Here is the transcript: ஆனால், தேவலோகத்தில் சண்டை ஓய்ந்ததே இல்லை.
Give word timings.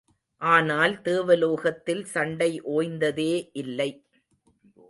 ஆனால், 0.41 1.01
தேவலோகத்தில் 1.01 2.03
சண்டை 2.05 2.61
ஓய்ந்ததே 2.61 3.33
இல்லை. 3.53 3.91